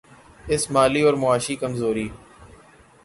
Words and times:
اس 0.49 0.71
مالی 0.71 1.01
اور 1.01 1.13
معاشی 1.13 1.55
کمزوری 1.55 2.11